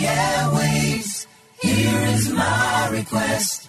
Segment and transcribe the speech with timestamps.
[0.00, 1.26] the airwaves.
[1.60, 3.68] Here is my request.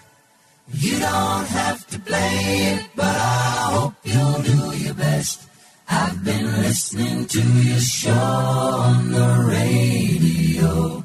[0.72, 5.46] You don't have to play it, but I hope you'll do your best.
[5.88, 11.04] I've been listening to your show on the radio,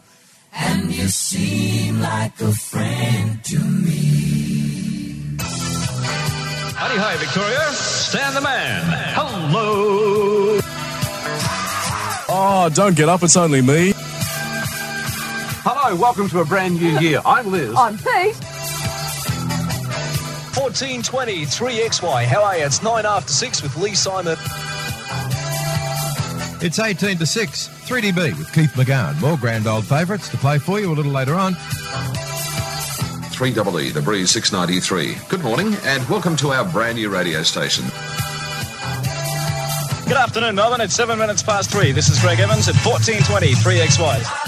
[0.54, 5.36] and you seem like a friend to me.
[6.80, 7.66] Howdy, hi, Victoria.
[7.74, 8.82] Stand the man.
[9.18, 10.60] Hello.
[12.30, 13.94] Oh, don't get up, it's only me.
[15.88, 17.22] Hello, welcome to a brand new year.
[17.26, 17.74] I'm Liz.
[17.78, 18.36] I'm Pete.
[20.60, 22.26] 1420 3XY.
[22.26, 22.66] How are you?
[22.66, 24.36] It's 9 after 6 with Lee Simon.
[26.62, 29.18] It's 18 to 6, 3DB with Keith McGowan.
[29.22, 31.54] More grand old favourites to play for you a little later on.
[31.54, 35.16] 3EE, The Breeze 693.
[35.30, 37.86] Good morning and welcome to our brand new radio station.
[40.06, 40.82] Good afternoon, Melbourne.
[40.82, 41.94] It's 7 minutes past 3.
[41.94, 44.47] This is Greg Evans at 1420 3XY.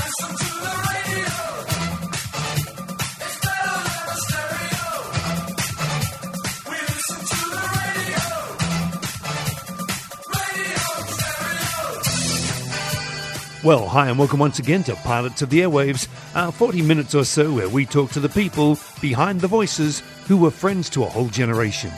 [13.61, 17.25] Well, hi, and welcome once again to Pilots of the Airwaves, our 40 minutes or
[17.25, 21.09] so where we talk to the people behind the voices who were friends to a
[21.09, 21.91] whole generation.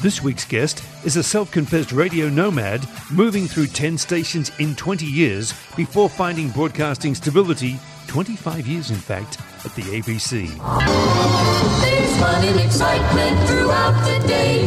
[0.00, 5.04] This week's guest is a self confessed radio nomad moving through 10 stations in 20
[5.04, 10.48] years before finding broadcasting stability, 25 years in fact, at the ABC.
[11.82, 14.66] There's fun and excitement throughout the day.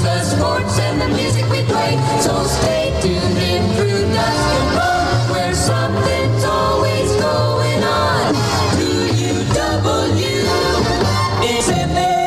[0.00, 1.92] The sports, and the music we play.
[2.20, 4.99] So stay tuned in through and dawn,
[5.30, 8.34] where something's always going on.
[9.14, 10.44] UW,
[11.42, 12.20] it's in there.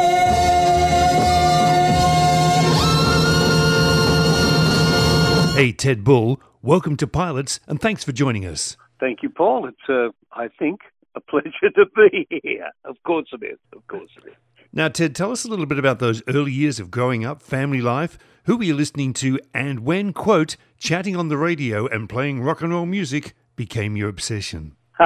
[5.55, 8.75] Hey, Ted Bull, welcome to Pilots, and thanks for joining us.
[8.99, 9.67] Thank you, Paul.
[9.67, 10.81] It's, uh, I think,
[11.15, 12.69] a pleasure to be here.
[12.85, 13.59] Of course it is.
[13.73, 14.35] Of course it is.
[14.75, 17.79] Now, Ted, tell us a little bit about those early years of growing up, family
[17.79, 22.41] life, who were you listening to, and when, quote, chatting on the radio and playing
[22.41, 24.75] rock and roll music became your obsession.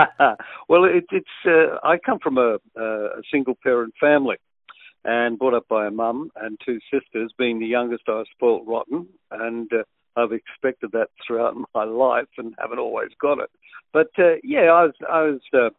[0.70, 1.28] well, it, it's.
[1.46, 4.38] Uh, I come from a, a single parent family,
[5.04, 7.34] and brought up by a mum and two sisters.
[7.38, 9.84] Being the youngest, I was spoilt rotten, and uh,
[10.16, 13.50] I've expected that throughout my life, and haven't always got it.
[13.92, 14.94] But uh, yeah, I was.
[15.10, 15.42] I was.
[15.54, 15.70] Uh,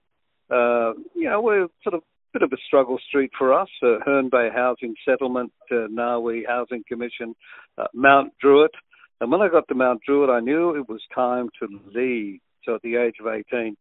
[0.55, 2.03] uh, you know, we're sort of
[2.33, 3.69] bit of a struggle street for us.
[3.83, 7.35] Uh, Herne Bay Housing Settlement, uh, Narwee Housing Commission,
[7.77, 8.73] uh, Mount Druitt.
[9.21, 12.41] And when I got to Mount Druitt, I knew it was time to leave.
[12.65, 13.77] So at the age of 18,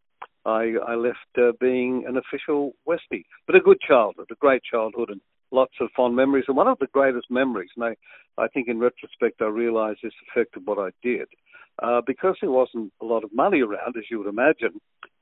[0.45, 3.25] I, I left uh, being an official Westie.
[3.45, 5.21] But a good childhood, a great childhood, and
[5.51, 6.45] lots of fond memories.
[6.47, 7.95] And one of the greatest memories, and I,
[8.41, 11.27] I think in retrospect I realised this affected what I did,
[11.83, 14.79] uh, because there wasn't a lot of money around, as you would imagine.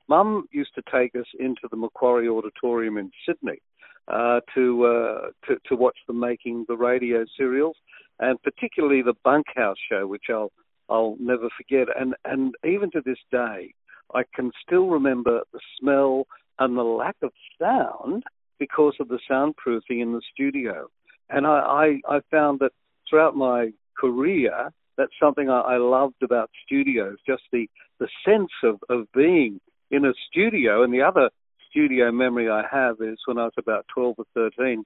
[0.08, 3.60] Mum used to take us into the Macquarie Auditorium in Sydney
[4.08, 7.76] uh, to, uh, to to watch them making the radio serials,
[8.20, 10.52] and particularly the Bunkhouse show, which I'll
[10.88, 11.88] I'll never forget.
[11.98, 13.74] And and even to this day,
[14.14, 16.26] I can still remember the smell
[16.58, 18.22] and the lack of sound
[18.58, 20.88] because of the soundproofing in the studio.
[21.28, 22.72] And I I, I found that
[23.08, 27.68] throughout my career, that's something I, I loved about studios, just the
[27.98, 30.82] the sense of of being in a studio.
[30.82, 31.30] And the other
[31.70, 34.84] studio memory I have is when I was about 12 or 13,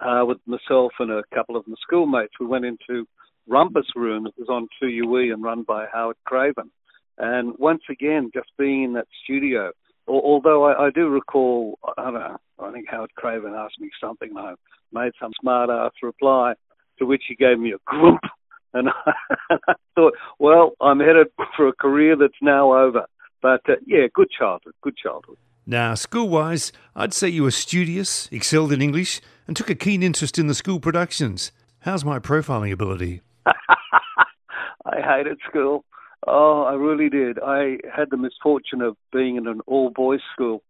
[0.00, 2.32] uh, with myself and a couple of my schoolmates.
[2.40, 3.06] We went into
[3.48, 4.26] Rumpus Room.
[4.26, 6.70] It was on 2UE and run by Howard Craven.
[7.18, 9.72] And once again, just being in that studio,
[10.08, 14.30] although I, I do recall, I don't know, I think Howard Craven asked me something
[14.30, 14.54] and I
[14.92, 16.54] made some smart ass reply
[16.98, 18.20] to which he gave me a grump.
[18.74, 19.12] And I,
[19.68, 21.26] I thought, well, I'm headed
[21.58, 23.04] for a career that's now over.
[23.42, 25.36] But uh, yeah, good childhood, good childhood.
[25.66, 30.02] Now, school wise, I'd say you were studious, excelled in English, and took a keen
[30.02, 31.52] interest in the school productions.
[31.80, 33.20] How's my profiling ability?
[33.46, 35.84] I hated school.
[36.26, 37.38] Oh, I really did.
[37.40, 40.62] I had the misfortune of being in an all boys school.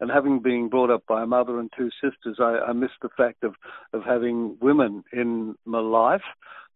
[0.00, 3.10] And having been brought up by a mother and two sisters, I, I missed the
[3.16, 3.54] fact of,
[3.92, 6.22] of having women in my life.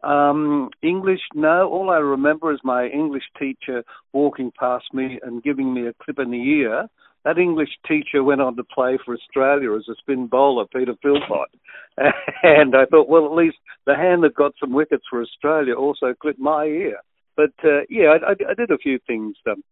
[0.04, 1.68] Um, English, no.
[1.68, 6.18] All I remember is my English teacher walking past me and giving me a clip
[6.18, 6.88] in the ear.
[7.24, 11.48] That English teacher went on to play for Australia as a spin bowler, Peter Philpott.
[12.42, 13.56] And I thought, well, at least
[13.86, 16.98] the hand that got some wickets for Australia also clipped my ear.
[17.36, 19.62] But uh, yeah, I, I, I did a few things um,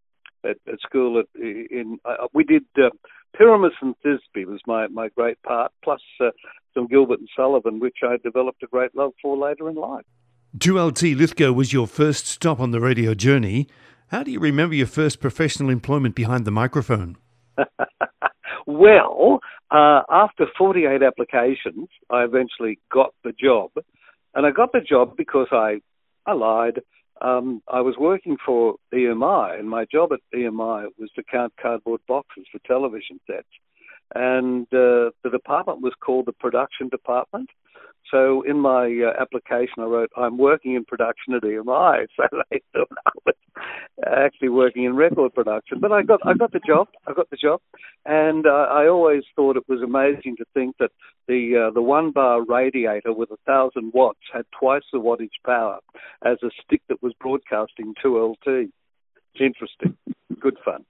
[0.45, 1.21] at, at school.
[1.21, 2.89] At, in uh, we did uh,
[3.37, 6.31] Pyramus and Thisbe was my my great part, plus uh,
[6.75, 10.05] some Gilbert and Sullivan, which I developed a great love for later in life.
[10.59, 13.69] 2LT Lithgow was your first stop on the radio journey.
[14.09, 17.17] How do you remember your first professional employment behind the microphone?
[18.67, 19.41] well,
[19.71, 23.71] uh, after 48 applications, I eventually got the job.
[24.35, 25.81] And I got the job because I,
[26.27, 26.81] I lied.
[27.23, 32.01] Um, I was working for EMI, and my job at EMI was to count cardboard
[32.07, 33.49] boxes for television sets.
[34.15, 37.51] And uh, the department was called the production department.
[38.11, 42.07] So in my uh, application, I wrote, I'm working in production at EMI.
[42.17, 43.35] So they thought I was
[44.07, 45.81] actually working in record production.
[45.81, 46.89] But I got, I got the job.
[47.07, 47.61] I got the job.
[48.05, 50.91] And uh, I always thought it was amazing to think that
[51.29, 55.79] the, uh, the one bar radiator with a thousand watts had twice the wattage power
[56.25, 58.69] as a stick that was broadcasting 2LT.
[59.35, 59.97] It's interesting.
[60.41, 60.85] Good fun.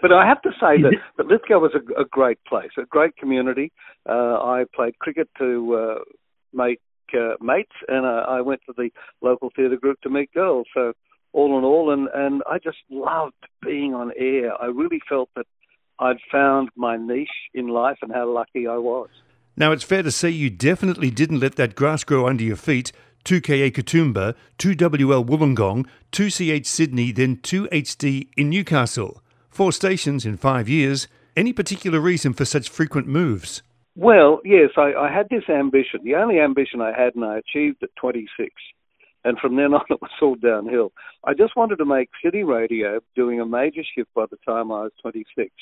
[0.00, 3.16] But I have to say that, that Lithgow was a, a great place, a great
[3.16, 3.72] community.
[4.08, 6.04] Uh, I played cricket to uh,
[6.52, 6.80] make
[7.14, 8.90] uh, mates, and uh, I went to the
[9.22, 10.66] local theatre group to meet girls.
[10.74, 10.92] So
[11.32, 14.60] all in all, and and I just loved being on air.
[14.60, 15.46] I really felt that
[15.98, 19.08] I'd found my niche in life, and how lucky I was.
[19.56, 22.92] Now it's fair to say you definitely didn't let that grass grow under your feet.
[23.24, 29.22] 2KA Katoomba, 2WL Wollongong, 2CH Sydney, then 2HD in Newcastle.
[29.54, 31.06] Four stations in five years.
[31.36, 33.62] Any particular reason for such frequent moves?
[33.94, 36.00] Well, yes, I, I had this ambition.
[36.02, 38.50] The only ambition I had, and I achieved at 26.
[39.22, 40.90] And from then on, it was all downhill.
[41.22, 44.82] I just wanted to make city radio doing a major shift by the time I
[44.82, 45.52] was 26.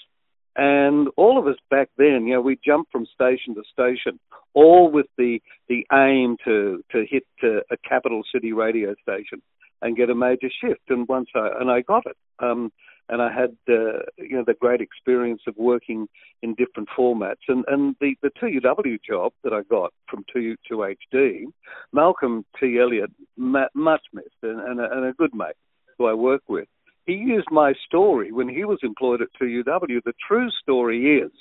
[0.57, 4.19] And all of us back then, you know, we jumped from station to station,
[4.55, 9.43] all with the the aim to to hit uh, a capital city radio station
[9.83, 10.81] and get a major shift.
[10.89, 12.17] And once I and I got it.
[12.39, 12.73] Um,
[13.09, 16.09] and I had uh, you know the great experience of working
[16.43, 17.45] in different formats.
[17.49, 21.45] And and the the 2UW job that I got from 2 to HD,
[21.93, 25.57] Malcolm T Elliott, much missed and, and, a, and a good mate
[25.99, 26.69] who I work with.
[27.07, 30.05] He used my story when he was employed at 2UW.
[30.05, 31.33] The true story is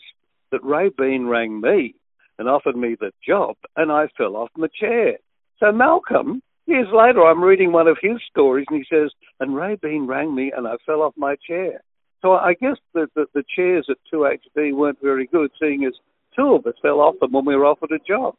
[0.51, 1.95] that Ray Bean rang me
[2.39, 5.17] and offered me the job, and I fell off my chair.
[5.59, 9.75] So Malcolm Years later, I'm reading one of his stories, and he says, "And Ray
[9.75, 11.81] Bean rang me, and I fell off my chair."
[12.21, 15.91] So I guess the the, the chairs at 2HD weren't very good, seeing as
[16.33, 18.35] two of us fell off them when we were offered a job.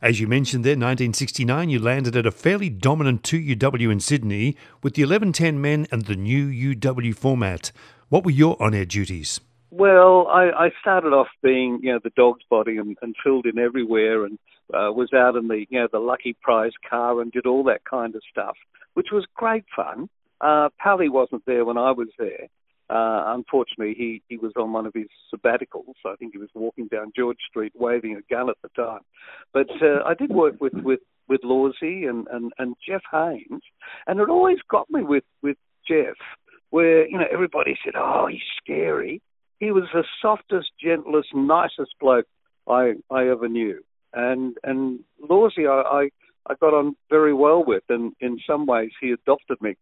[0.00, 4.94] As you mentioned there, 1969, you landed at a fairly dominant 2UW in Sydney with
[4.94, 7.72] the 1110 men and the new UW format.
[8.08, 9.38] What were your on air duties?
[9.70, 13.58] Well, I, I started off being, you know, the dog's body and, and filled in
[13.58, 14.38] everywhere and
[14.74, 17.84] uh, was out in the, you know, the lucky prize car and did all that
[17.88, 18.56] kind of stuff,
[18.94, 20.08] which was great fun.
[20.40, 22.48] Uh, Pally wasn't there when I was there.
[22.88, 25.94] Uh, unfortunately, he, he was on one of his sabbaticals.
[26.04, 29.00] I think he was walking down George Street waving a gun at the time.
[29.52, 33.62] But uh, I did work with, with, with Lawsy and, and, and Jeff Haynes,
[34.06, 35.56] and it always got me with, with
[35.88, 36.14] Jeff,
[36.70, 39.20] where, you know, everybody said, oh, he's scary
[39.58, 42.26] he was the softest, gentlest, nicest bloke
[42.68, 43.82] I I ever knew.
[44.12, 46.08] And and Lawsy I, I
[46.48, 49.76] I got on very well with, and in some ways he adopted me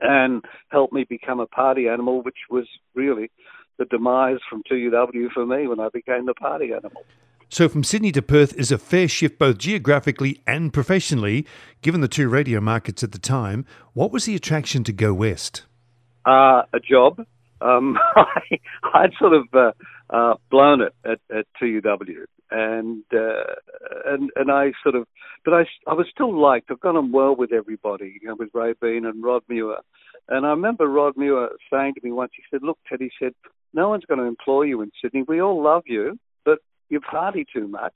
[0.00, 3.30] and helped me become a party animal, which was really
[3.78, 7.04] the demise from 2UW for me when I became the party animal.
[7.48, 11.46] So, from Sydney to Perth is a fair shift both geographically and professionally.
[11.82, 15.66] Given the two radio markets at the time, what was the attraction to go west?
[16.24, 17.26] Uh, a job,
[17.60, 18.58] um, I,
[18.94, 19.72] I'd sort of uh,
[20.12, 23.54] uh, blown it at, at 2UW, and uh,
[24.06, 25.06] and and I sort of,
[25.44, 26.70] but I I was still liked.
[26.70, 29.78] I've gone on well with everybody, you know, with Ray Bean and Rod Muir,
[30.28, 33.32] and I remember Rod Muir saying to me once, he said, "Look, Ted," he said,
[33.72, 35.24] "no one's going to employ you in Sydney.
[35.26, 36.58] We all love you, but
[36.90, 37.94] you party too much."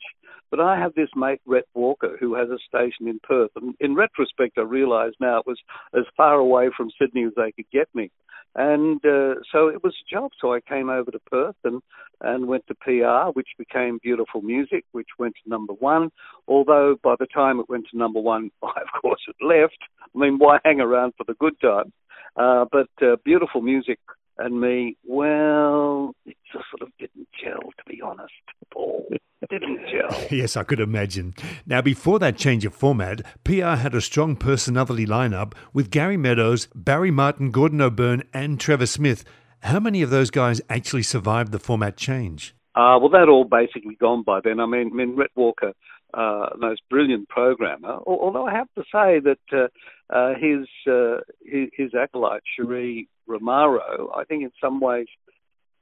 [0.50, 3.50] But I have this mate, Rhett Walker, who has a station in Perth.
[3.56, 5.58] And in retrospect, I realise now it was
[5.92, 8.11] as far away from Sydney as they could get me.
[8.56, 10.30] And uh, so it was a job.
[10.40, 11.82] So I came over to Perth and,
[12.22, 16.10] and went to PR, which became Beautiful Music, which went to number one.
[16.48, 19.78] Although by the time it went to number one, I, of course, it left.
[20.02, 21.92] I mean, why hang around for the good times?
[22.34, 23.98] Uh, but uh, Beautiful Music
[24.38, 28.33] and me, well, it just sort of didn't gel, to be honest,
[28.73, 29.07] Paul.
[29.49, 30.26] didn't gel.
[30.31, 31.35] yes, I could imagine.
[31.66, 36.69] Now, before that change of format, PR had a strong personality lineup with Gary Meadows,
[36.75, 39.25] Barry Martin, Gordon O'Byrne, and Trevor Smith.
[39.61, 42.55] How many of those guys actually survived the format change?
[42.75, 44.61] Uh, well, that all basically gone by then.
[44.61, 45.73] I mean, I mean Rhett Walker,
[46.12, 47.99] uh, most brilliant programmer.
[48.07, 54.16] Although I have to say that uh, uh, his, uh, his, his acolyte Cherie Romaro,
[54.16, 55.06] I think in some ways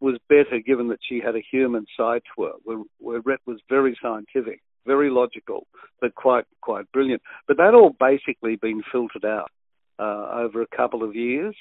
[0.01, 3.61] was better given that she had a human side to her, where, where Rhett was
[3.69, 5.67] very scientific, very logical,
[6.01, 7.23] but quite quite brilliant.
[7.49, 9.51] But that all basically been filtered out
[9.99, 11.55] uh, over a couple of years,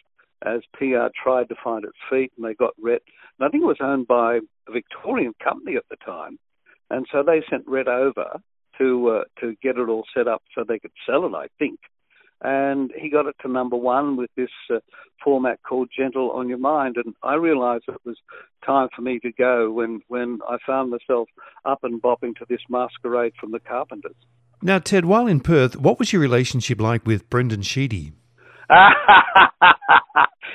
[0.45, 3.01] as PR tried to find its feet and they got Rhett.
[3.39, 6.37] And I think it was owned by a Victorian company at the time.
[6.89, 8.41] And so they sent Rhett over
[8.77, 11.79] to uh, to get it all set up so they could sell it, I think.
[12.43, 14.79] And he got it to number one with this uh,
[15.23, 16.97] format called Gentle on Your Mind.
[16.97, 18.17] And I realized it was
[18.65, 21.29] time for me to go when, when I found myself
[21.63, 24.15] up and bopping to this masquerade from the Carpenters.
[24.61, 28.11] Now, Ted, while in Perth, what was your relationship like with Brendan Sheedy?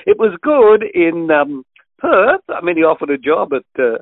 [0.05, 1.63] it was good in um,
[1.97, 2.41] Perth.
[2.49, 3.97] I mean, he offered a job at uh,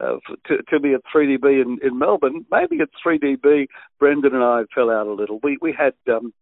[0.00, 2.44] uh, to, to me at 3DB in, in Melbourne.
[2.50, 3.66] Maybe at 3DB,
[4.00, 5.38] Brendan and I fell out a little.
[5.42, 6.32] We we had um,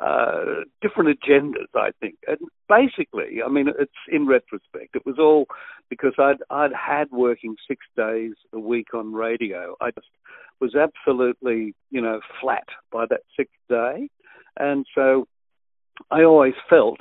[0.00, 2.38] uh, different agendas, I think, and
[2.68, 5.46] basically, I mean, it's in retrospect, it was all
[5.90, 9.74] because I'd I'd had working six days a week on radio.
[9.80, 10.06] I just
[10.60, 14.08] was absolutely, you know, flat by that sixth day,
[14.56, 15.26] and so
[16.10, 17.00] I always felt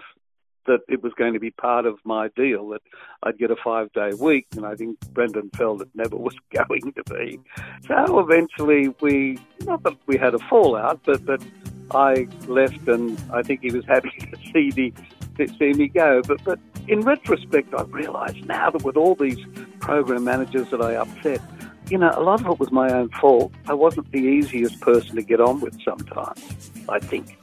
[0.68, 2.82] that it was going to be part of my deal that
[3.24, 6.94] I'd get a five day week, and I think Brendan felt it never was going
[6.94, 7.40] to be.
[7.88, 11.42] So eventually, we not that we had a fallout, but but
[11.92, 14.94] I left, and I think he was happy to see me
[15.38, 16.22] to see me go.
[16.28, 19.40] But but in retrospect, I realise now that with all these
[19.80, 21.42] program managers that I upset,
[21.90, 23.54] you know, a lot of it was my own fault.
[23.68, 26.72] I wasn't the easiest person to get on with sometimes.
[26.90, 27.38] I think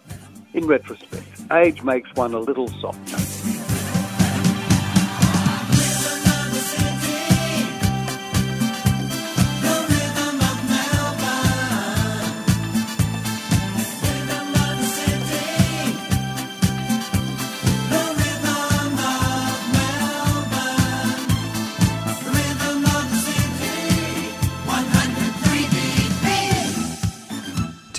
[0.55, 1.27] in retrospect.
[1.53, 3.64] Age makes one a little softer.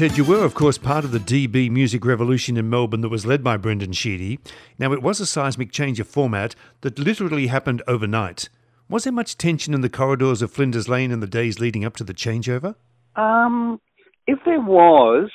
[0.06, 3.26] Ted, you were, of course, part of the DB music revolution in Melbourne that was
[3.26, 4.38] led by Brendan Sheedy.
[4.78, 8.48] Now, it was a seismic change of format that literally happened overnight.
[8.88, 11.96] Was there much tension in the corridors of Flinders Lane in the days leading up
[11.96, 12.76] to the changeover?
[13.16, 13.82] Um,
[14.28, 15.32] if there was,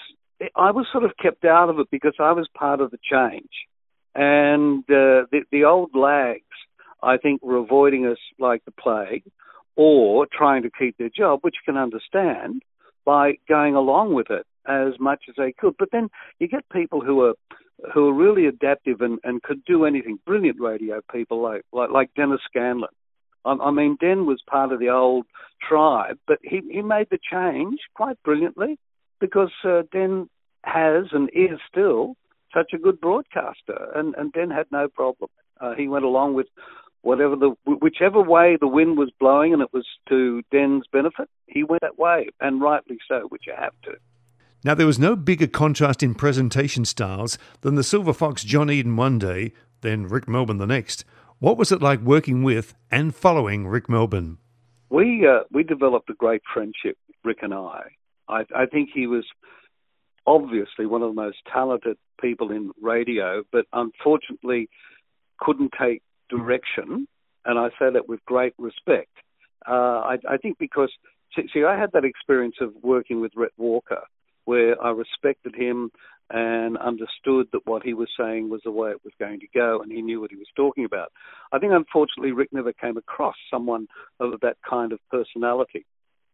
[0.55, 3.51] I was sort of kept out of it because I was part of the change.
[4.15, 6.45] And uh, the, the old lags,
[7.03, 9.25] I think, were avoiding us like the plague
[9.75, 12.63] or trying to keep their job, which you can understand
[13.05, 15.75] by going along with it as much as they could.
[15.79, 17.35] But then you get people who are
[17.95, 20.19] who are really adaptive and, and could do anything.
[20.27, 22.91] Brilliant radio people like like, like Dennis Scanlon.
[23.45, 25.27] I, I mean, Den was part of the old
[25.67, 28.79] tribe, but he, he made the change quite brilliantly
[29.21, 30.29] because uh, Den
[30.65, 32.15] has and is still
[32.55, 35.31] such a good broadcaster, and, and Den had no problem.
[35.61, 36.47] Uh, he went along with
[37.03, 41.29] whatever the whichever way the wind was blowing, and it was to Den's benefit.
[41.47, 43.93] He went that way, and rightly so, which you have to.
[44.63, 48.95] Now, there was no bigger contrast in presentation styles than the Silver Fox John Eden
[48.95, 51.05] one day, then Rick Melbourne the next.
[51.39, 54.37] What was it like working with and following Rick Melbourne?
[54.91, 57.85] We uh, we developed a great friendship, Rick and I.
[58.29, 58.45] I.
[58.55, 59.25] I think he was
[60.27, 64.69] obviously one of the most talented people in radio, but unfortunately
[65.39, 67.09] couldn't take direction,
[67.47, 69.13] and I say that with great respect.
[69.67, 70.93] Uh, I, I think because
[71.35, 74.03] see, see, I had that experience of working with Rhett Walker
[74.45, 75.91] where I respected him
[76.31, 79.81] and understood that what he was saying was the way it was going to go
[79.83, 81.13] and he knew what he was talking about.
[81.53, 83.89] I think unfortunately Rick never came across someone
[84.21, 85.85] of that kind of personality.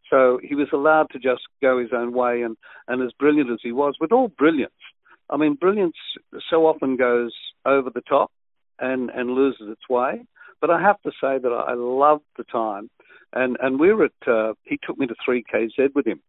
[0.09, 2.55] So he was allowed to just go his own way and,
[2.87, 4.71] and as brilliant as he was, with all brilliance,
[5.29, 5.97] I mean, brilliance
[6.49, 7.33] so often goes
[7.65, 8.31] over the top
[8.79, 10.21] and, and loses its way.
[10.61, 12.89] But I have to say that I loved the time.
[13.33, 16.21] And, and we were at, uh, he took me to 3KZ with him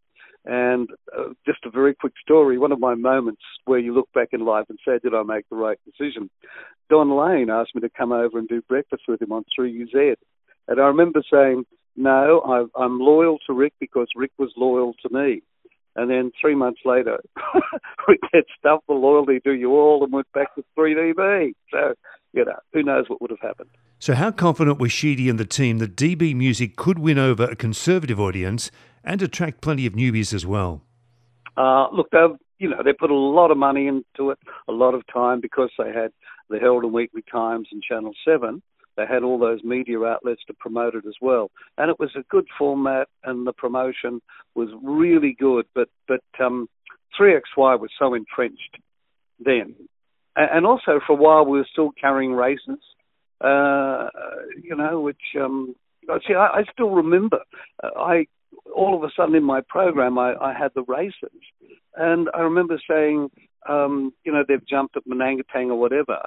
[0.49, 4.29] and uh, just a very quick story, one of my moments where you look back
[4.33, 6.31] in life and say, did I make the right decision?
[6.89, 10.15] Don Lane asked me to come over and do breakfast with him on 3UZ.
[10.67, 11.65] And I remember saying,
[11.97, 15.43] no, I, I'm loyal to Rick because Rick was loyal to me.
[15.97, 17.19] And then three months later,
[18.09, 21.53] we had stuffed the loyalty to you all and went back to 3DB.
[21.71, 21.93] So,
[22.33, 23.71] you know, who knows what would have happened.
[23.99, 27.57] So, how confident was Sheedy and the team that DB Music could win over a
[27.57, 28.71] conservative audience
[29.09, 30.83] and attract plenty of newbies as well?
[31.57, 34.39] Uh, look, they've you know they put a lot of money into it,
[34.69, 36.13] a lot of time because they had
[36.51, 38.63] the Herald and Weekly Times and Channel Seven.
[38.97, 42.25] They had all those media outlets to promote it as well, and it was a
[42.29, 44.21] good format, and the promotion
[44.55, 45.67] was really good.
[45.75, 46.69] But but um,
[47.19, 48.77] 3XY was so entrenched
[49.41, 49.75] then,
[50.37, 52.81] and also for a while we were still carrying races,
[53.41, 54.09] uh,
[54.63, 55.75] you know, which um,
[56.27, 57.39] see I, I still remember.
[57.83, 58.27] Uh, I
[58.75, 61.41] all of a sudden in my program, I, I had the races.
[61.97, 63.31] And I remember saying,
[63.69, 66.19] um, you know, they've jumped at Manangatang or whatever.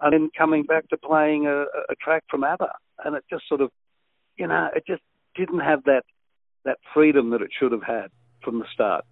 [0.00, 2.72] and then coming back to playing a, a track from ABBA,
[3.04, 3.70] and it just sort of,
[4.36, 5.02] you know, it just
[5.36, 6.02] didn't have that
[6.64, 8.08] that freedom that it should have had
[8.42, 9.04] from the start.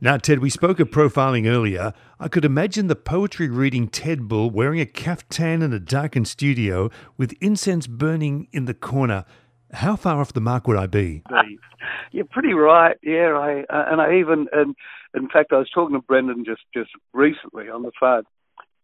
[0.00, 1.92] Now, Ted, we spoke of profiling earlier.
[2.18, 6.90] I could imagine the poetry reading Ted Bull wearing a caftan in a darkened studio
[7.16, 9.24] with incense burning in the corner.
[9.72, 11.22] How far off the mark would I be?
[12.12, 12.96] You're pretty right.
[13.02, 14.74] Yeah, I uh, and I even and
[15.14, 18.24] in fact I was talking to Brendan just just recently on the phone,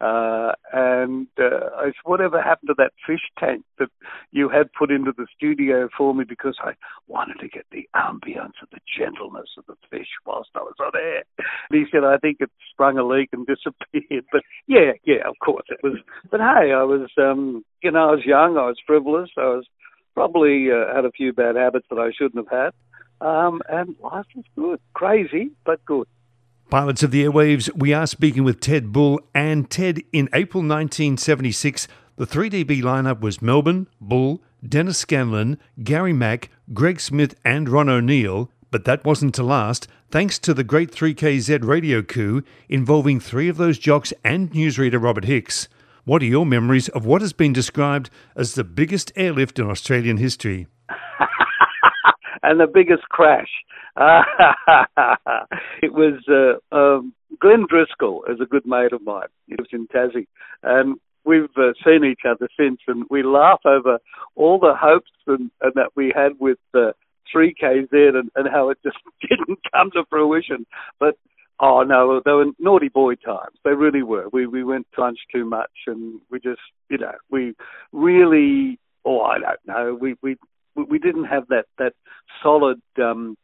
[0.00, 3.88] uh, and uh, I said, whatever happened to that fish tank that
[4.30, 6.73] you had put into the studio for me because I
[7.09, 10.92] wanted to get the ambience and the gentleness of the fish whilst I was on
[10.95, 11.25] air.
[11.38, 14.25] And he said, I think it sprung a leak and disappeared.
[14.30, 15.99] But yeah, yeah, of course it was.
[16.30, 19.66] But hey, I was, um, you know, I was young, I was frivolous, I was
[20.19, 22.73] probably uh, had a few bad habits that I shouldn't have
[23.21, 23.27] had.
[23.27, 26.09] Um, and life was good, crazy, but good.
[26.71, 29.21] Pilots of the Airwaves, we are speaking with Ted Bull.
[29.33, 36.51] And Ted, in April 1976, the 3DB lineup was Melbourne, Bull, Dennis Scanlon, Gary Mack,
[36.75, 38.51] Greg Smith, and Ron O'Neill.
[38.73, 43.57] But that wasn't to last, thanks to the great 3KZ radio coup involving three of
[43.57, 45.69] those jocks and newsreader Robert Hicks.
[46.09, 50.17] What are your memories of what has been described as the biggest airlift in Australian
[50.17, 50.67] history?
[52.43, 53.50] and the biggest crash.
[55.83, 59.27] it was uh, um, Glenn Driscoll is a good mate of mine.
[59.49, 60.27] He lives in Tassie,
[60.62, 63.99] and we've uh, seen each other since, and we laugh over
[64.35, 66.93] all the hopes and, and that we had with uh,
[67.37, 68.97] 3KZ and, and how it just
[69.29, 70.65] didn't come to fruition.
[70.99, 71.19] But
[71.61, 73.57] oh no, they were naughty boy times.
[73.65, 74.29] They really were.
[74.33, 77.55] We we went to lunch too much, and we just you know we
[77.93, 80.37] really oh I don't know we we
[80.75, 81.95] we didn't have that that
[82.43, 83.37] solid um,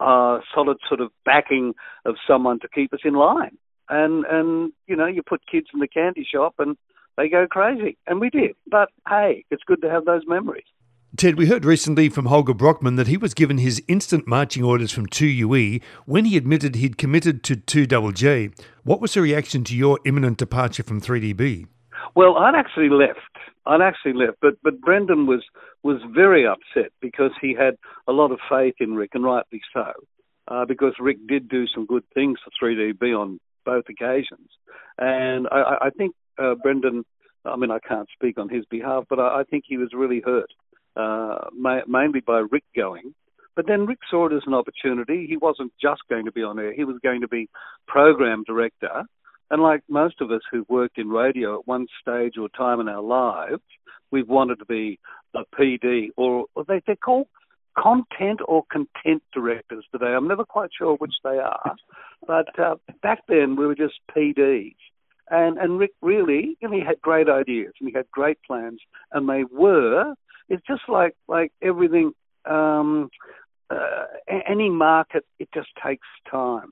[0.00, 3.56] uh, solid sort of backing of someone to keep us in line.
[3.88, 6.76] And and you know, you put kids in the candy shop and
[7.16, 8.56] they go crazy, and we did.
[8.70, 10.64] But hey, it's good to have those memories.
[11.14, 14.92] Ted, we heard recently from Holger Brockmann that he was given his instant marching orders
[14.92, 18.58] from 2UE when he admitted he'd committed to 2JJ.
[18.82, 21.68] What was the reaction to your imminent departure from 3DB?
[22.14, 23.20] Well, I'd actually left.
[23.64, 25.42] I'd actually left, but but Brendan was
[25.82, 27.76] was very upset because he had
[28.06, 29.92] a lot of faith in Rick, and rightly so,
[30.48, 34.50] uh, because Rick did do some good things for 3DB on both occasions,
[34.98, 37.04] and I, I think uh, Brendan.
[37.44, 40.20] I mean, I can't speak on his behalf, but I, I think he was really
[40.20, 40.50] hurt,
[40.96, 43.14] uh, ma- mainly by Rick going.
[43.54, 45.26] But then Rick saw it as an opportunity.
[45.26, 47.48] He wasn't just going to be on air; he was going to be
[47.86, 49.04] program director
[49.50, 52.88] and like most of us who've worked in radio at one stage or time in
[52.88, 53.62] our lives,
[54.10, 54.98] we've wanted to be
[55.34, 57.28] a PD or, or they, they're called
[57.78, 60.06] content or content directors today.
[60.06, 61.76] I'm never quite sure which they are,
[62.26, 64.76] but uh, back then we were just PDs.
[65.28, 68.80] And and Rick really, you know, he had great ideas and he had great plans,
[69.12, 70.14] and they were.
[70.48, 72.12] It's just like like everything.
[72.44, 73.10] Um,
[73.68, 74.04] uh,
[74.48, 76.70] any market, it just takes time.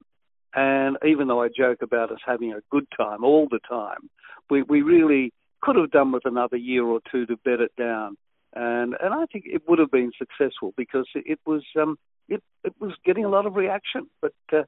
[0.54, 4.08] And even though I joke about us having a good time all the time,
[4.48, 8.16] we, we really could have done with another year or two to bed it down.
[8.54, 12.72] And and I think it would have been successful because it, was um, it it
[12.78, 14.08] was getting a lot of reaction.
[14.22, 14.62] But uh,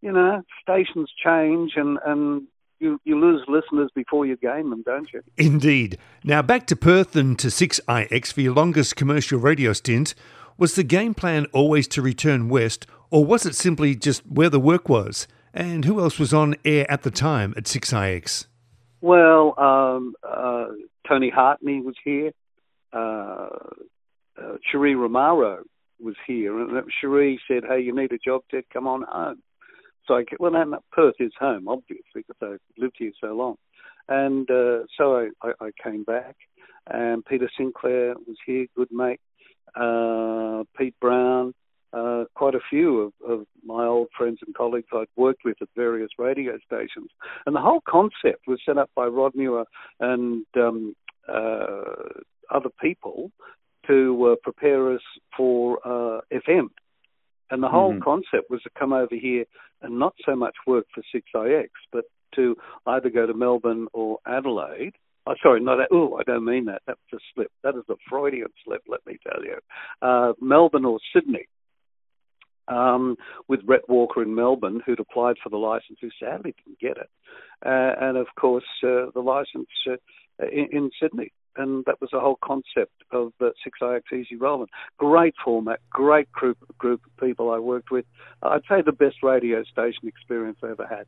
[0.00, 2.46] you know, stations change and and
[2.78, 5.22] you, you lose listeners before you gain them, don't you?
[5.36, 5.98] Indeed.
[6.24, 10.14] Now back to Perth and to 6IX for your longest commercial radio stint.
[10.58, 14.60] Was the game plan always to return west, or was it simply just where the
[14.60, 15.28] work was?
[15.52, 18.46] And who else was on air at the time at 6IX?
[19.00, 20.66] Well, um, uh,
[21.08, 22.32] Tony Hartney was here.
[22.92, 23.48] Uh,
[24.38, 25.62] uh, Cherie Romaro
[26.00, 26.58] was here.
[26.60, 29.42] And Cherie said, hey, you need a job, Ted, come on home.
[30.06, 33.56] So I, well, no, Perth is home, obviously, because I've lived here so long.
[34.08, 36.36] And uh, so I, I, I came back.
[36.88, 39.20] And Peter Sinclair was here, good mate.
[39.74, 41.52] Uh, Pete Brown,
[41.92, 45.68] uh, quite a few of, of, my old friends and colleagues I'd worked with at
[45.74, 47.10] various radio stations.
[47.44, 49.64] And the whole concept was set up by Rod Muir
[49.98, 50.94] and um,
[51.28, 51.80] uh,
[52.50, 53.32] other people
[53.88, 55.00] to uh, prepare us
[55.36, 56.68] for uh, FM.
[57.50, 58.02] And the whole mm-hmm.
[58.02, 59.44] concept was to come over here
[59.82, 62.04] and not so much work for 6IX, but
[62.34, 62.56] to
[62.86, 64.94] either go to Melbourne or Adelaide.
[65.26, 65.88] Oh, sorry, not that.
[65.92, 66.82] Oh, I don't mean that.
[66.86, 67.50] That's a slip.
[67.62, 69.58] That is a Freudian slip, let me tell you.
[70.00, 71.48] Uh, Melbourne or Sydney
[72.68, 73.16] um,
[73.48, 77.10] with Rhett Walker in Melbourne, who'd applied for the license, who sadly didn't get it,
[77.64, 79.96] uh, and of course uh, the license uh,
[80.52, 81.32] in, in, Sydney.
[81.56, 84.70] And that was the whole concept of the 6IX Easy Relevant.
[84.98, 88.04] Great format, great group group of people I worked with.
[88.42, 91.06] I'd say the best radio station experience I ever had.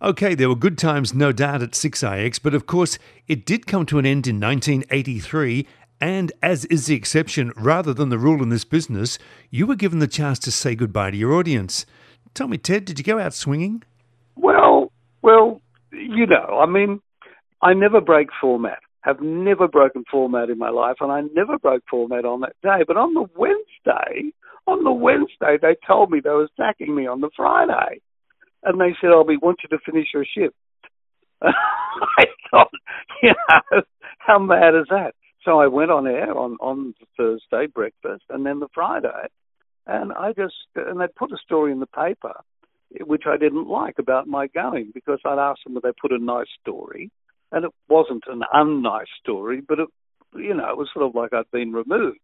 [0.00, 3.86] Okay, there were good times, no doubt, at 6IX, but of course, it did come
[3.86, 5.66] to an end in 1983.
[6.00, 9.16] And as is the exception rather than the rule in this business,
[9.50, 11.86] you were given the chance to say goodbye to your audience.
[12.34, 13.84] Tell me, Ted, did you go out swinging?
[14.34, 14.90] Well,
[15.22, 15.60] well,
[15.92, 17.00] you know, I mean,
[17.62, 18.80] I never break format.
[19.02, 22.84] Have never broken format in my life, and I never broke format on that day.
[22.86, 24.32] But on the Wednesday,
[24.66, 28.00] on the Wednesday, they told me they were sacking me on the Friday
[28.62, 30.54] and they said, "Oh, we want you to finish your shift."
[31.42, 32.70] I thought,
[33.22, 33.82] you know,
[34.18, 35.14] how mad is that?
[35.44, 39.26] So I went on air on on the Thursday breakfast, and then the Friday,
[39.86, 42.34] and I just and they put a story in the paper,
[43.00, 46.18] which I didn't like about my going because I'd asked them would they put a
[46.18, 47.10] nice story,
[47.52, 49.88] and it wasn't an unnice story, but it,
[50.34, 52.18] you know, it was sort of like I'd been removed,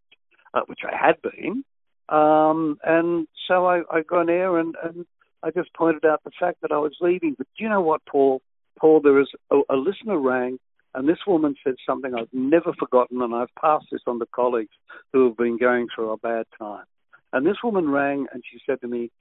[0.53, 1.63] uh, which I had been,
[2.09, 5.05] um, and so I, I got on air and, and
[5.43, 7.35] I just pointed out the fact that I was leaving.
[7.37, 8.41] But do you know what, Paul?
[8.79, 10.57] Paul, there is a, a listener rang,
[10.95, 14.73] and this woman said something I've never forgotten, and I've passed this on to colleagues
[15.13, 16.85] who have been going through a bad time.
[17.31, 19.11] And this woman rang, and she said to me,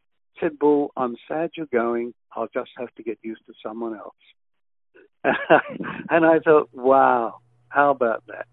[0.40, 2.14] Ted Bull, I'm sad you're going.
[2.33, 4.14] I'll just have to get used to someone else.
[6.11, 8.47] and I thought, wow, how about that?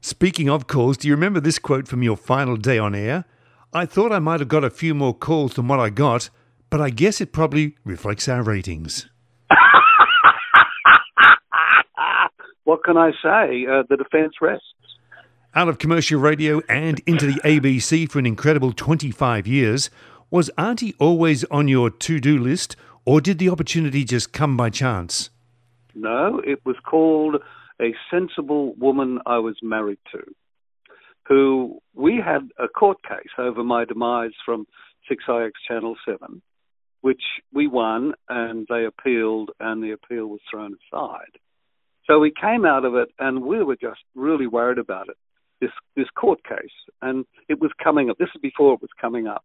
[0.00, 3.26] Speaking of calls, do you remember this quote from your final day on air?
[3.72, 6.30] I thought I might have got a few more calls than what I got,
[6.70, 9.08] but I guess it probably reflects our ratings.
[12.64, 13.66] what can I say?
[13.66, 14.64] Uh, the defence rests.
[15.54, 19.90] Out of commercial radio and into the ABC for an incredible 25 years,
[20.30, 24.70] was Auntie always on your to do list, or did the opportunity just come by
[24.70, 25.30] chance?
[25.94, 27.36] No, it was called
[27.80, 30.22] A Sensible Woman I Was Married to,
[31.28, 34.66] who we had a court case over my demise from
[35.10, 36.42] 6IX Channel 7
[37.00, 37.22] which
[37.52, 41.38] we won, and they appealed, and the appeal was thrown aside.
[42.06, 45.16] So we came out of it, and we were just really worried about it.
[45.60, 46.72] This this court case,
[47.02, 48.18] and it was coming up.
[48.18, 49.44] This is before it was coming up.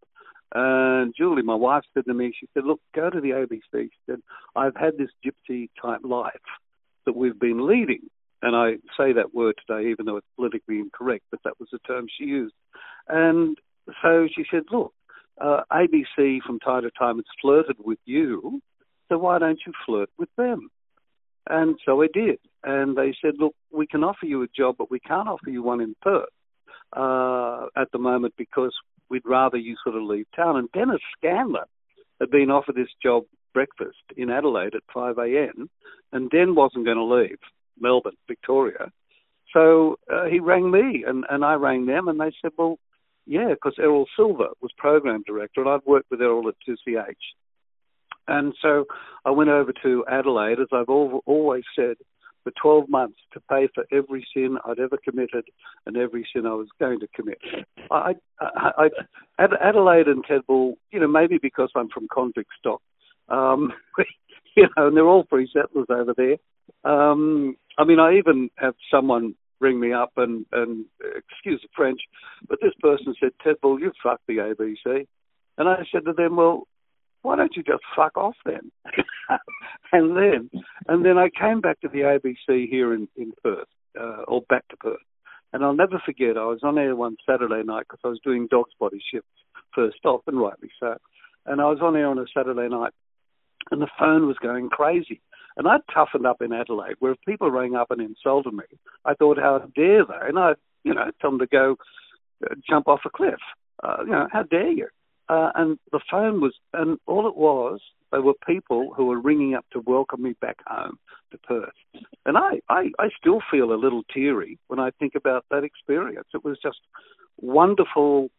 [0.54, 3.90] And Julie, my wife, said to me, she said, "Look, go to the ABC." She
[4.06, 4.22] said,
[4.56, 6.34] "I've had this gypsy type life
[7.06, 8.10] that we've been leading."
[8.42, 11.80] And I say that word today, even though it's politically incorrect, but that was the
[11.80, 12.54] term she used.
[13.08, 13.58] And
[14.02, 14.94] so she said, "Look,
[15.42, 18.62] uh, ABC from time to time has flirted with you,
[19.10, 20.70] so why don't you flirt with them?
[21.48, 22.40] And so I did.
[22.64, 25.62] And they said, look, we can offer you a job, but we can't offer you
[25.62, 26.30] one in Perth
[26.96, 28.74] uh, at the moment because
[29.10, 30.58] we'd rather you sort of leave town.
[30.58, 31.66] And Dennis Scanlon
[32.20, 35.70] had been offered this job breakfast in Adelaide at 5 a.m.
[36.12, 37.40] and Den wasn't going to leave
[37.80, 38.92] Melbourne, Victoria.
[39.54, 42.78] So uh, he rang me and, and I rang them and they said, well,
[43.26, 47.14] yeah, because Errol Silver was program director, and I've worked with Errol at 2CH.
[48.28, 48.86] And so
[49.24, 51.96] I went over to Adelaide, as I've always said,
[52.46, 55.46] for 12 months to pay for every sin I'd ever committed
[55.86, 57.40] and every sin I was going to commit.
[57.92, 58.90] I, I,
[59.40, 62.82] I, Adelaide and Ted Bull, you know, maybe because I'm from convict stock,
[63.30, 63.74] um,
[64.56, 66.38] you know, and they're all free settlers over there.
[66.90, 72.00] Um, I mean, I even have someone ring me up and, and excuse the French,
[72.48, 75.08] but this person said, Ted Bull, you fucked the ABC.
[75.58, 76.68] And I said to them, well,
[77.26, 78.72] why don't you just fuck off then?
[79.92, 80.50] and then,
[80.88, 83.68] and then I came back to the ABC here in, in Perth,
[84.00, 85.00] uh, or back to Perth.
[85.52, 88.48] And I'll never forget, I was on air one Saturday night because I was doing
[88.50, 89.28] dog's body shifts
[89.74, 90.98] first off, and rightly so.
[91.48, 92.94] And I was on air on a Saturday night,
[93.72, 95.22] and the phone was going crazy.
[95.58, 98.66] And I'd toughened up in Adelaide, where if people rang up and insulted me,
[99.04, 100.28] I thought, how dare they?
[100.28, 101.78] And I'd, you know, tell them to go
[102.46, 103.40] uh, jump off a cliff.
[103.84, 104.88] Uh, you know, how dare you?
[105.28, 107.80] Uh, and the phone was, and all it was,
[108.12, 110.98] they were people who were ringing up to welcome me back home
[111.32, 111.74] to Perth.
[112.26, 116.28] And I, I, I still feel a little teary when I think about that experience.
[116.34, 116.80] It was just
[117.38, 118.30] wonderful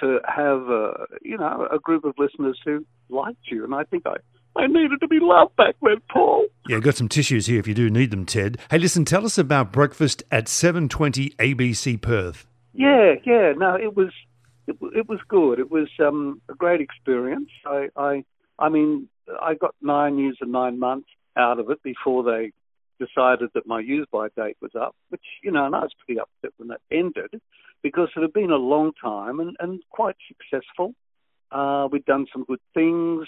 [0.00, 3.64] to have, a, you know, a group of listeners who liked you.
[3.64, 4.16] And I think I,
[4.56, 6.46] I needed to be loved back then, Paul.
[6.68, 8.58] Yeah, got some tissues here if you do need them, Ted.
[8.70, 12.46] Hey, listen, tell us about breakfast at 7:20 ABC Perth.
[12.72, 14.10] Yeah, yeah, no, it was
[14.66, 15.58] it, it was good.
[15.58, 17.50] It was um, a great experience.
[17.64, 18.24] I, I
[18.58, 19.08] I mean,
[19.40, 22.52] I got nine years and nine months out of it before they
[22.98, 26.20] decided that my use by date was up, which, you know, and I was pretty
[26.20, 27.40] upset when that ended
[27.82, 30.94] because it had been a long time and, and quite successful.
[31.52, 33.26] Uh, we'd done some good things.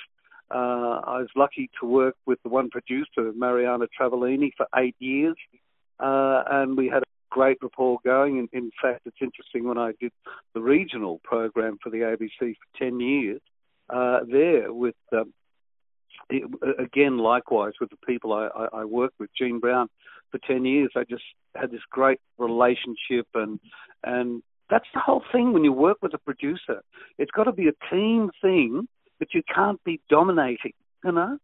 [0.50, 5.36] Uh, I was lucky to work with the one producer, Mariana Travellini, for eight years,
[6.00, 8.38] uh, and we had a great rapport going.
[8.38, 10.12] In, in, fact, it's interesting when I did
[10.54, 13.40] the regional program for the ABC for 10 years
[13.90, 15.32] uh, there with um,
[16.30, 16.44] it,
[16.78, 19.88] again, likewise with the people I, I, I work with, Gene Brown,
[20.30, 21.22] for ten years, I just
[21.54, 23.58] had this great relationship, and
[24.04, 26.82] and that's the whole thing when you work with a producer.
[27.18, 28.86] It's got to be a team thing,
[29.18, 30.74] but you can't be dominating.
[31.04, 31.38] You know,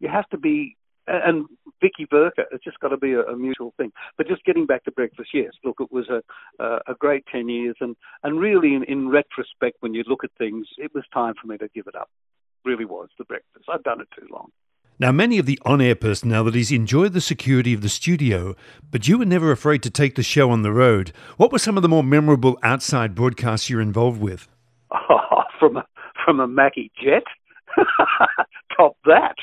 [0.00, 0.75] you have to be.
[1.06, 1.46] And
[1.80, 3.92] Vicky Burka, it's just got to be a, a mutual thing.
[4.16, 6.22] But just getting back to breakfast, yes, look, it was a
[6.62, 10.66] a, great ten years, and and really, in, in retrospect, when you look at things,
[10.78, 12.10] it was time for me to give it up.
[12.64, 13.66] Really was the breakfast.
[13.72, 14.50] I've done it too long.
[14.98, 18.56] Now, many of the on air personalities enjoy the security of the studio,
[18.90, 21.12] but you were never afraid to take the show on the road.
[21.36, 24.48] What were some of the more memorable outside broadcasts you're involved with?
[24.90, 25.86] Oh, from a,
[26.24, 27.24] from a Macchi jet.
[28.76, 29.36] Top that.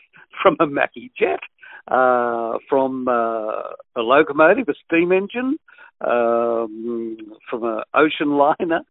[0.44, 1.40] From a Macchi jet.
[1.86, 5.58] Uh, from uh, a locomotive, a steam engine,
[6.00, 7.18] um,
[7.50, 8.82] from an ocean liner,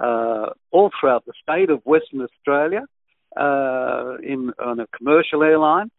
[0.00, 2.82] uh, all throughout the state of Western Australia,
[3.36, 5.92] uh, in on a commercial airline.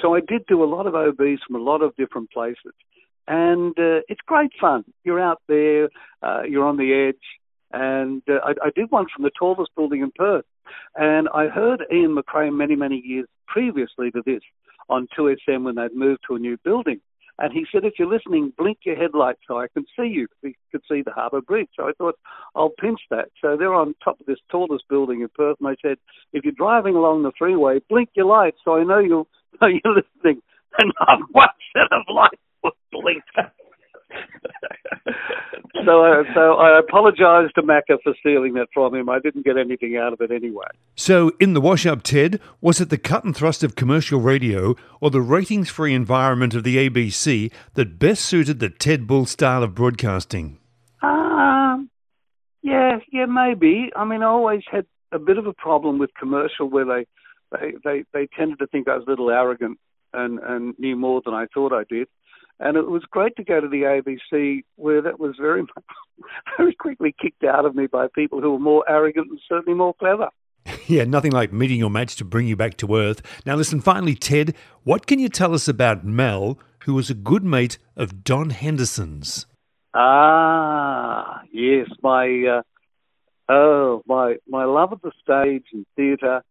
[0.00, 2.72] So I did do a lot of OBs from a lot of different places.
[3.26, 4.84] And uh, it's great fun.
[5.04, 5.90] You're out there,
[6.22, 7.24] uh, you're on the edge.
[7.72, 10.44] And uh, I, I did one from the tallest building in Perth.
[10.96, 14.40] And I heard Ian McRae many, many years previously to this
[14.88, 17.00] on 2SM when they'd moved to a new building.
[17.40, 20.26] And he said, if you're listening, blink your headlights so I can see you.
[20.42, 21.68] We could see the Harbour Bridge.
[21.76, 22.16] So I thought,
[22.56, 23.28] I'll pinch that.
[23.40, 25.56] So they're on top of this tallest building in Perth.
[25.60, 25.98] And I said,
[26.32, 29.26] if you're driving along the freeway, blink your lights so I know know
[29.62, 30.42] you're listening.
[30.78, 33.54] And not one set of lights was blinked.
[35.84, 39.08] So, uh, so I apologise to Macca for stealing that from him.
[39.08, 40.66] I didn't get anything out of it anyway.
[40.96, 44.74] So, in the wash up, Ted, was it the cut and thrust of commercial radio
[45.00, 49.62] or the ratings free environment of the ABC that best suited the Ted Bull style
[49.62, 50.58] of broadcasting?
[51.02, 51.90] Um,
[52.62, 53.90] yeah, yeah, maybe.
[53.94, 57.06] I mean, I always had a bit of a problem with commercial where they,
[57.52, 59.78] they, they, they tended to think I was a little arrogant
[60.12, 62.08] and, and knew more than I thought I did.
[62.60, 65.64] And it was great to go to the ABC where that was very,
[66.56, 69.94] very quickly kicked out of me by people who were more arrogant and certainly more
[69.94, 70.28] clever.
[70.86, 73.20] Yeah, nothing like meeting your mates to bring you back to earth.
[73.44, 77.44] Now, listen, finally, Ted, what can you tell us about Mel, who was a good
[77.44, 79.46] mate of Don Henderson's?
[79.94, 82.62] Ah, yes, my uh,
[83.52, 86.42] oh, my my love of the stage and theatre,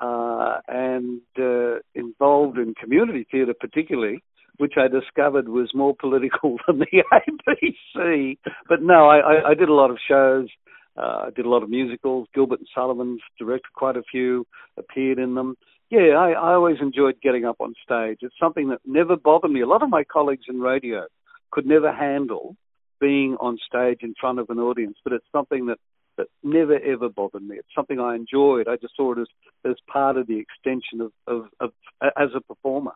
[0.00, 4.22] uh, and uh, involved in community theatre particularly,
[4.58, 8.38] which I discovered was more political than the ABC.
[8.68, 10.48] But no, I, I, did a lot of shows.
[10.96, 12.28] Uh, I did a lot of musicals.
[12.34, 14.46] Gilbert and Sullivan's directed quite a few,
[14.78, 15.56] appeared in them.
[15.90, 18.18] Yeah, I, I always enjoyed getting up on stage.
[18.22, 19.60] It's something that never bothered me.
[19.60, 21.06] A lot of my colleagues in radio
[21.50, 22.56] could never handle
[23.00, 25.78] being on stage in front of an audience, but it's something that
[26.16, 27.56] that never ever bothered me.
[27.56, 28.68] It's something I enjoyed.
[28.68, 29.26] I just saw it as
[29.68, 31.70] as part of the extension of, of, of
[32.16, 32.92] as a performer.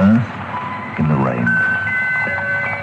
[0.00, 0.28] Earth
[0.98, 1.44] in the rain.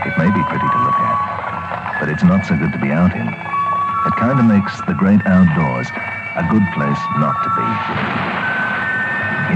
[0.05, 3.15] It may be pretty to look at, but it's not so good to be out
[3.17, 3.25] in.
[3.25, 5.89] It kind of makes the great outdoors
[6.37, 7.69] a good place not to be.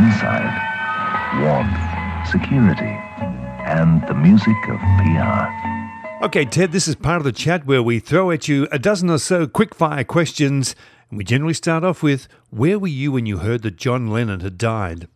[0.02, 0.50] Inside,
[1.38, 1.78] warmth,
[2.34, 2.97] security,
[3.69, 6.26] and the music of PR.
[6.26, 9.10] Okay, Ted, this is part of the chat where we throw at you a dozen
[9.10, 10.76] or so quick fire questions.
[11.10, 14.39] And we generally start off with Where were you when you heard that John Lennon
[14.39, 15.08] had died?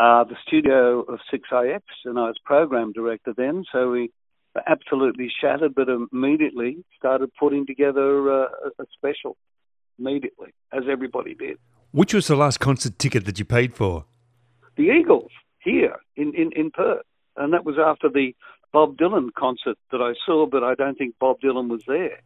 [0.00, 4.10] Uh, the studio of 6IX, and I was program director then, so we
[4.54, 9.36] were absolutely shattered, but immediately started putting together uh, a special.
[9.98, 11.58] Immediately, as everybody did.
[11.90, 14.06] Which was the last concert ticket that you paid for?
[14.78, 17.04] The Eagles here in, in, in Perth.
[17.36, 18.34] And that was after the
[18.72, 22.20] Bob Dylan concert that I saw, but I don't think Bob Dylan was there.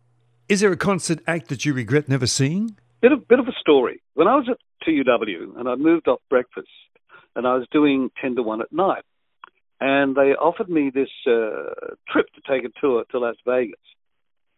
[0.48, 2.76] Is there a concert act that you regret never seeing?
[3.00, 4.00] Bit of bit of a story.
[4.14, 6.68] When I was at 2UW and I moved off breakfast
[7.37, 9.05] and I was doing ten to one at night,
[9.81, 13.81] and they offered me this uh, trip to take a tour to Las Vegas.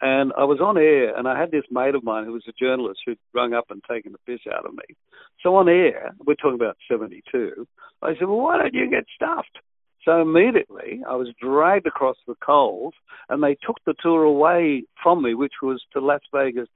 [0.01, 2.53] And I was on air, and I had this mate of mine who was a
[2.53, 4.95] journalist who'd rung up and taken the piss out of me.
[5.43, 7.67] So on air, we're talking about 72,
[8.03, 9.59] I said, well, why don't you get stuffed?
[10.05, 12.95] So immediately I was dragged across the coals
[13.29, 16.69] and they took the tour away from me, which was to Las Vegas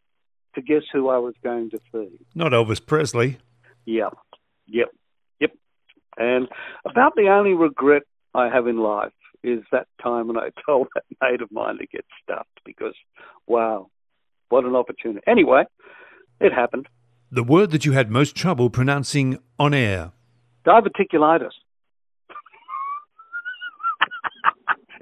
[0.57, 2.09] to guess who I was going to see.
[2.35, 3.39] Not Elvis Presley.
[3.85, 4.17] Yep,
[4.67, 4.89] yep.
[6.21, 6.49] And
[6.85, 8.03] about the only regret
[8.35, 11.87] I have in life is that time when I told that mate of mine to
[11.87, 12.95] get stuffed because,
[13.47, 13.89] wow,
[14.51, 15.23] what an opportunity.
[15.27, 15.65] Anyway,
[16.39, 16.87] it happened.
[17.33, 20.13] The word that you had most trouble pronouncing on air.
[20.67, 21.49] Diverticulitis.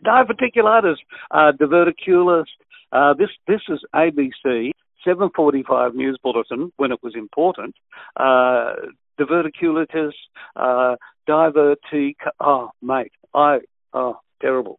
[0.05, 0.99] diverticulitis,
[1.33, 2.45] uh, diverticulus.
[2.93, 4.71] Uh, this this is ABC
[5.07, 7.75] 7:45 news bulletin when it was important.
[8.17, 8.75] Uh,
[9.19, 10.13] diverticulitis,
[10.57, 10.97] uh,
[11.29, 12.17] divertic.
[12.41, 13.59] Oh, mate, I
[13.93, 14.79] oh terrible.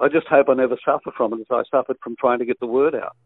[0.00, 2.60] I just hope I never suffer from it as I suffered from trying to get
[2.60, 3.16] the word out.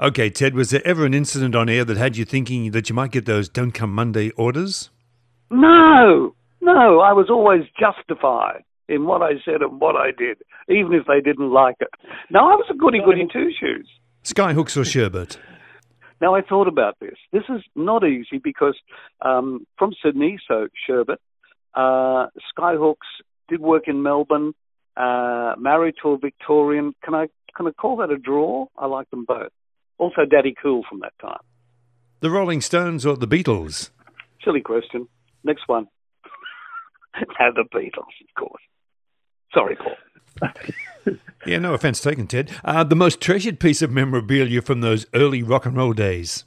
[0.00, 2.94] Okay, Ted, was there ever an incident on air that had you thinking that you
[2.94, 4.90] might get those Don't Come Monday orders?
[5.50, 10.94] No, no, I was always justified in what I said and what I did, even
[10.94, 11.88] if they didn't like it.
[12.30, 13.88] Now, I was a goody goody two shoes.
[14.24, 15.38] Skyhooks or sherbet?
[16.24, 17.16] Now, I thought about this.
[17.32, 18.74] This is not easy because
[19.20, 21.20] um, from Sydney, so sherbet,
[21.74, 22.96] uh, Skyhooks
[23.46, 24.54] did work in Melbourne,
[24.96, 26.94] uh, married to a Victorian.
[27.04, 28.68] Can I can I call that a draw?
[28.74, 29.50] I like them both.
[29.98, 31.42] Also, Daddy Cool from that time.
[32.20, 33.90] The Rolling Stones or the Beatles?
[34.42, 35.06] Silly question.
[35.44, 35.88] Next one.
[37.18, 38.62] the Beatles, of course.
[39.52, 39.96] Sorry, Paul.
[41.46, 42.50] yeah, no offense taken, Ted.
[42.64, 46.44] Uh, the most treasured piece of memorabilia from those early rock and roll days?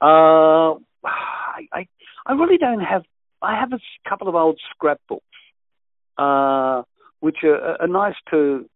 [0.00, 1.88] Uh, I, I,
[2.26, 3.02] I really don't have.
[3.42, 5.24] I have a couple of old scrapbooks,
[6.18, 6.82] uh,
[7.20, 8.68] which are, are nice to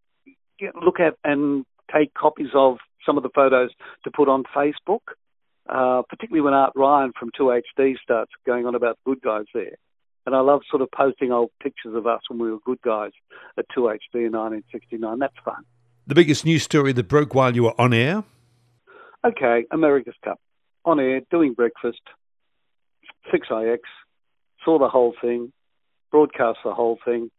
[0.82, 3.70] look at and take copies of some of the photos
[4.04, 5.00] to put on Facebook,
[5.68, 9.76] uh, particularly when Art Ryan from 2HD starts going on about the good guys there.
[10.26, 13.12] And I love sort of posting old pictures of us when we were good guys
[13.58, 15.18] at 2HD in 1969.
[15.18, 15.64] That's fun.
[16.06, 18.24] The biggest news story that broke while you were on air?
[19.24, 20.40] Okay, America's Cup.
[20.84, 22.00] On air, doing breakfast,
[23.32, 23.78] 6IX,
[24.64, 25.52] saw the whole thing,
[26.10, 27.30] broadcast the whole thing.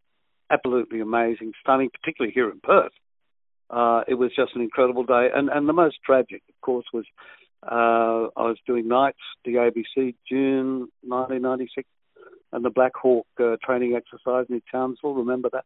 [0.49, 2.91] Absolutely amazing, stunning, particularly here in Perth.
[3.69, 5.29] Uh, it was just an incredible day.
[5.33, 7.05] And, and the most tragic, of course, was
[7.63, 11.87] uh, I was doing nights, the ABC, June 1996,
[12.51, 15.13] and the Black Hawk uh, training exercise in Townsville.
[15.13, 15.65] Remember that?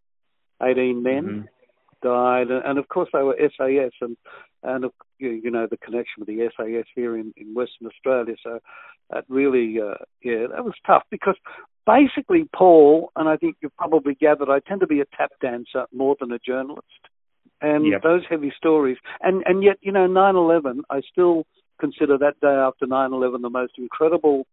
[0.61, 2.07] 18 men mm-hmm.
[2.07, 2.49] died.
[2.49, 4.17] And, and, of course, they were SAS, and,
[4.63, 4.85] and
[5.19, 8.35] you, you know, the connection with the SAS here in, in Western Australia.
[8.43, 8.59] So
[9.09, 11.35] that really, uh, yeah, that was tough because
[11.85, 15.85] basically, Paul, and I think you've probably gathered, I tend to be a tap dancer
[15.93, 16.87] more than a journalist
[17.61, 18.03] and yep.
[18.03, 18.97] those heavy stories.
[19.21, 21.45] And and yet, you know, 9/11, I still
[21.79, 24.45] consider that day after 9/11 the most incredible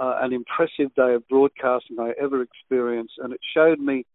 [0.00, 4.06] uh, and impressive day of broadcasting I ever experienced, and it showed me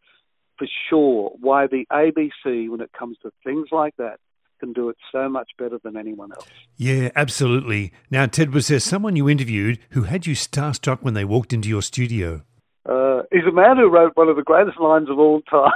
[0.58, 4.18] for sure why the ABC, when it comes to things like that,
[4.58, 6.48] can do it so much better than anyone else.
[6.76, 7.92] Yeah, absolutely.
[8.10, 11.68] Now, Ted, was there someone you interviewed who had you starstruck when they walked into
[11.68, 12.42] your studio?
[12.88, 15.70] Uh, he's a man who wrote one of the greatest lines of all time,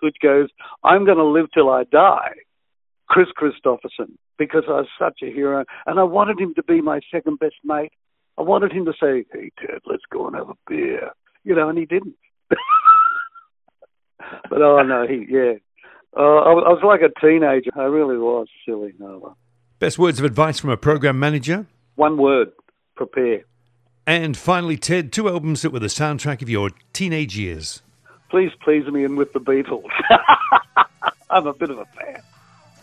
[0.00, 0.48] which goes,
[0.84, 2.32] I'm going to live till I die.
[3.08, 5.64] Kris Kristofferson, because I was such a hero.
[5.86, 7.92] And I wanted him to be my second best mate.
[8.38, 11.10] I wanted him to say, Hey, Ted, let's go and have a beer.
[11.44, 12.16] You know, and he didn't.
[12.48, 12.60] but
[14.62, 15.54] oh, no, he, yeah.
[16.16, 17.70] Uh, I, was, I was like a teenager.
[17.76, 18.94] I really was silly.
[18.98, 19.36] No,
[19.78, 21.66] Best words of advice from a program manager?
[21.96, 22.50] One word
[22.94, 23.42] prepare.
[24.06, 27.82] And finally, Ted, two albums that were the soundtrack of your teenage years.
[28.30, 29.84] Please please me in with the Beatles.
[31.30, 32.22] I'm a bit of a fan.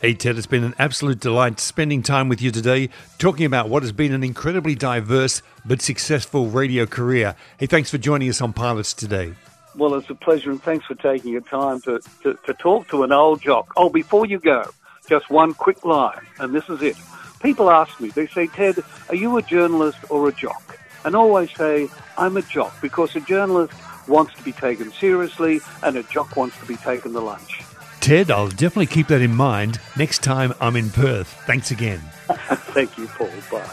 [0.04, 2.90] Hey, Ted, it's been an absolute delight spending time with you today,
[3.20, 7.38] talking about what has been an incredibly diverse but successful radio career.
[7.58, 9.34] Hey, thanks for joining us on Pilots today.
[9.78, 13.04] Well, it's a pleasure, and thanks for taking your time to, to, to talk to
[13.04, 13.72] an old jock.
[13.78, 14.70] Oh, before you go,
[15.08, 16.98] just one quick line, and this is it.
[17.42, 20.78] People ask me, they say, Ted, are you a journalist or a jock?
[21.06, 23.74] and always say, I'm a jock, because a journalist
[24.08, 27.62] wants to be taken seriously and a jock wants to be taken to lunch.
[28.04, 31.30] Ted, I'll definitely keep that in mind next time I'm in Perth.
[31.48, 32.00] Thanks again.
[32.74, 33.30] Thank you, Paul.
[33.50, 33.66] Bye.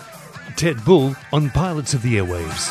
[0.55, 2.71] Ted Bull on Pilots of the Airwaves.